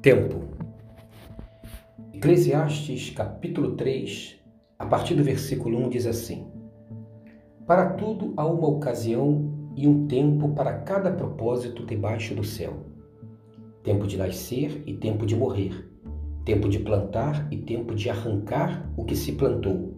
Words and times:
Tempo. 0.00 0.44
Eclesiastes 2.14 3.10
capítulo 3.10 3.72
3, 3.74 4.38
a 4.78 4.86
partir 4.86 5.16
do 5.16 5.24
versículo 5.24 5.76
1 5.86 5.88
diz 5.88 6.06
assim: 6.06 6.46
Para 7.66 7.94
tudo 7.94 8.32
há 8.36 8.46
uma 8.46 8.68
ocasião 8.68 9.72
e 9.76 9.88
um 9.88 10.06
tempo 10.06 10.50
para 10.50 10.72
cada 10.82 11.10
propósito 11.10 11.84
debaixo 11.84 12.32
do 12.32 12.44
céu. 12.44 12.86
Tempo 13.82 14.06
de 14.06 14.16
nascer 14.16 14.84
e 14.86 14.94
tempo 14.94 15.26
de 15.26 15.34
morrer. 15.34 15.90
Tempo 16.44 16.68
de 16.68 16.78
plantar 16.78 17.48
e 17.50 17.56
tempo 17.56 17.92
de 17.92 18.08
arrancar 18.08 18.88
o 18.96 19.04
que 19.04 19.16
se 19.16 19.32
plantou. 19.32 19.96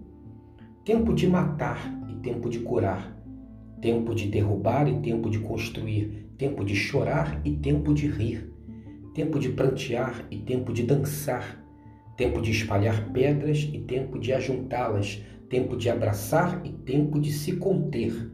Tempo 0.82 1.12
de 1.12 1.28
matar 1.28 1.78
e 2.08 2.14
tempo 2.22 2.48
de 2.48 2.60
curar. 2.60 3.14
Tempo 3.82 4.14
de 4.14 4.28
derrubar 4.28 4.88
e 4.88 4.98
tempo 5.00 5.28
de 5.28 5.40
construir. 5.40 6.32
Tempo 6.38 6.64
de 6.64 6.74
chorar 6.74 7.42
e 7.44 7.54
tempo 7.54 7.92
de 7.92 8.08
rir 8.08 8.59
tempo 9.20 9.38
de 9.38 9.50
prantear 9.50 10.26
e 10.30 10.38
tempo 10.38 10.72
de 10.72 10.82
dançar, 10.82 11.62
tempo 12.16 12.40
de 12.40 12.52
espalhar 12.52 13.12
pedras 13.12 13.68
e 13.70 13.78
tempo 13.78 14.18
de 14.18 14.32
ajuntá-las, 14.32 15.22
tempo 15.50 15.76
de 15.76 15.90
abraçar 15.90 16.62
e 16.64 16.72
tempo 16.72 17.20
de 17.20 17.30
se 17.30 17.52
conter, 17.56 18.32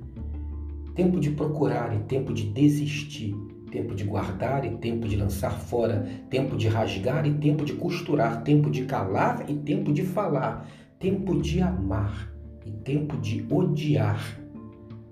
tempo 0.94 1.18
de 1.18 1.30
procurar 1.30 1.92
e 1.92 2.04
tempo 2.04 2.32
de 2.32 2.44
desistir, 2.50 3.34
tempo 3.68 3.96
de 3.96 4.04
guardar 4.04 4.64
e 4.64 4.76
tempo 4.76 5.08
de 5.08 5.16
lançar 5.16 5.58
fora, 5.58 6.06
tempo 6.30 6.56
de 6.56 6.68
rasgar 6.68 7.26
e 7.26 7.34
tempo 7.34 7.64
de 7.64 7.72
costurar, 7.72 8.44
tempo 8.44 8.70
de 8.70 8.84
calar 8.84 9.44
e 9.50 9.56
tempo 9.56 9.92
de 9.92 10.04
falar, 10.04 10.70
tempo 11.00 11.42
de 11.42 11.60
amar 11.60 12.32
e 12.64 12.70
tempo 12.70 13.16
de 13.16 13.44
odiar, 13.50 14.40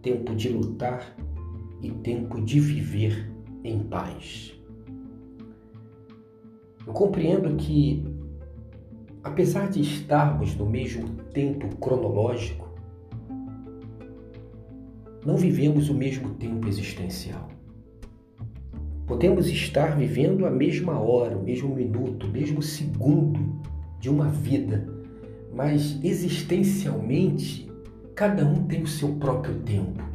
tempo 0.02 0.36
de 0.36 0.50
lutar 0.50 1.16
e 1.82 1.90
tempo 1.90 2.40
de 2.40 2.60
viver 2.60 3.28
em 3.64 3.80
paz. 3.80 4.53
Eu 6.86 6.92
compreendo 6.92 7.54
que, 7.56 8.04
apesar 9.22 9.68
de 9.68 9.80
estarmos 9.80 10.54
no 10.54 10.66
mesmo 10.66 11.08
tempo 11.32 11.74
cronológico, 11.76 12.68
não 15.24 15.36
vivemos 15.36 15.88
o 15.88 15.94
mesmo 15.94 16.30
tempo 16.34 16.68
existencial. 16.68 17.48
Podemos 19.06 19.48
estar 19.48 19.96
vivendo 19.96 20.46
a 20.46 20.50
mesma 20.50 20.98
hora, 20.98 21.36
o 21.36 21.42
mesmo 21.42 21.74
minuto, 21.74 22.26
o 22.26 22.30
mesmo 22.30 22.62
segundo 22.62 23.60
de 23.98 24.10
uma 24.10 24.28
vida, 24.28 24.86
mas 25.54 25.98
existencialmente 26.02 27.70
cada 28.14 28.44
um 28.46 28.64
tem 28.64 28.82
o 28.82 28.86
seu 28.86 29.08
próprio 29.16 29.54
tempo. 29.60 30.13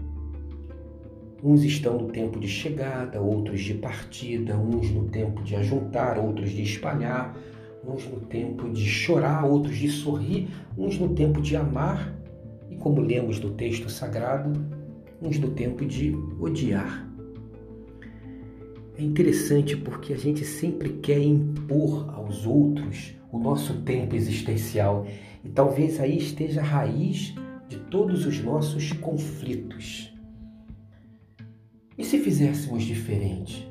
Uns 1.41 1.63
estão 1.63 1.97
no 1.97 2.07
tempo 2.09 2.37
de 2.39 2.47
chegada, 2.47 3.21
outros 3.21 3.61
de 3.61 3.73
partida, 3.73 4.57
uns 4.57 4.91
no 4.91 5.05
tempo 5.05 5.41
de 5.41 5.55
ajuntar, 5.55 6.19
outros 6.19 6.51
de 6.51 6.63
espalhar, 6.63 7.37
uns 7.85 8.05
no 8.07 8.19
tempo 8.19 8.69
de 8.69 8.85
chorar, 8.85 9.45
outros 9.45 9.77
de 9.77 9.87
sorrir, 9.87 10.49
uns 10.77 10.99
no 10.99 11.09
tempo 11.15 11.41
de 11.41 11.55
amar 11.55 12.13
e, 12.69 12.75
como 12.75 12.99
lemos 12.99 13.39
no 13.39 13.51
texto 13.51 13.89
sagrado, 13.89 14.51
uns 15.21 15.39
no 15.39 15.51
tempo 15.51 15.85
de 15.85 16.13
odiar. 16.39 17.09
É 18.97 19.01
interessante 19.01 19.77
porque 19.77 20.11
a 20.11 20.17
gente 20.17 20.43
sempre 20.43 20.89
quer 20.89 21.19
impor 21.19 22.13
aos 22.13 22.45
outros 22.45 23.15
o 23.31 23.39
nosso 23.39 23.81
tempo 23.83 24.13
existencial 24.13 25.07
e 25.41 25.47
talvez 25.47 26.01
aí 26.01 26.17
esteja 26.17 26.59
a 26.59 26.65
raiz 26.65 27.33
de 27.69 27.77
todos 27.77 28.25
os 28.25 28.43
nossos 28.43 28.91
conflitos. 28.91 30.18
E 31.99 32.03
se 32.05 32.17
fizéssemos 32.17 32.83
diferente? 32.83 33.69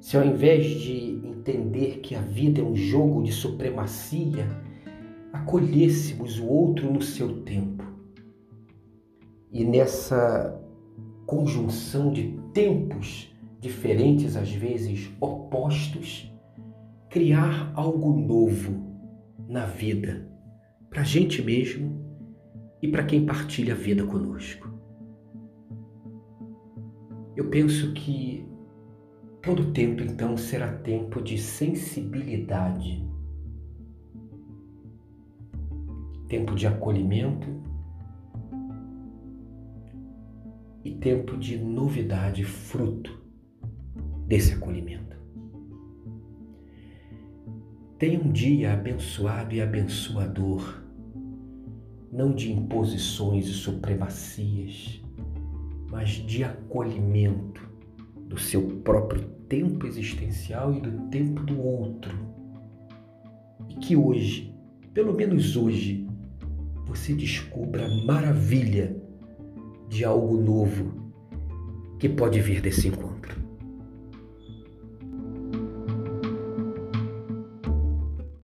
Se 0.00 0.16
ao 0.16 0.26
invés 0.26 0.66
de 0.66 1.20
entender 1.24 2.00
que 2.00 2.16
a 2.16 2.20
vida 2.20 2.60
é 2.60 2.64
um 2.64 2.74
jogo 2.74 3.22
de 3.22 3.30
supremacia, 3.30 4.44
acolhêssemos 5.32 6.40
o 6.40 6.46
outro 6.48 6.92
no 6.92 7.00
seu 7.00 7.42
tempo. 7.42 7.84
E 9.52 9.64
nessa 9.64 10.60
conjunção 11.26 12.12
de 12.12 12.36
tempos 12.52 13.32
diferentes, 13.60 14.34
às 14.34 14.50
vezes 14.50 15.12
opostos, 15.20 16.28
criar 17.08 17.72
algo 17.76 18.18
novo 18.18 18.82
na 19.48 19.64
vida, 19.64 20.28
para 20.90 21.02
a 21.02 21.04
gente 21.04 21.40
mesmo 21.40 22.04
e 22.82 22.88
para 22.88 23.04
quem 23.04 23.24
partilha 23.24 23.74
a 23.74 23.76
vida 23.76 24.04
conosco. 24.04 24.73
Eu 27.36 27.50
penso 27.50 27.92
que 27.92 28.46
todo 29.42 29.72
tempo 29.72 30.02
então 30.02 30.36
será 30.36 30.72
tempo 30.72 31.20
de 31.20 31.36
sensibilidade, 31.36 33.04
tempo 36.28 36.54
de 36.54 36.66
acolhimento. 36.66 37.62
E 40.84 40.90
tempo 40.90 41.38
de 41.38 41.56
novidade, 41.56 42.44
fruto 42.44 43.18
desse 44.26 44.52
acolhimento. 44.52 45.16
Tenha 47.98 48.20
um 48.20 48.30
dia 48.30 48.74
abençoado 48.74 49.54
e 49.54 49.62
abençoador, 49.62 50.82
não 52.12 52.34
de 52.34 52.52
imposições 52.52 53.46
e 53.46 53.52
supremacias 53.54 55.02
mas 55.94 56.10
de 56.10 56.42
acolhimento 56.42 57.62
do 58.26 58.36
seu 58.36 58.60
próprio 58.82 59.22
tempo 59.48 59.86
existencial 59.86 60.74
e 60.74 60.80
do 60.80 61.08
tempo 61.08 61.40
do 61.44 61.62
outro. 61.62 62.12
E 63.68 63.76
que 63.76 63.94
hoje, 63.94 64.52
pelo 64.92 65.14
menos 65.14 65.56
hoje, 65.56 66.04
você 66.84 67.14
descubra 67.14 67.86
a 67.86 68.04
maravilha 68.04 69.00
de 69.88 70.04
algo 70.04 70.36
novo 70.36 71.12
que 72.00 72.08
pode 72.08 72.40
vir 72.40 72.60
desse 72.60 72.88
encontro. 72.88 73.43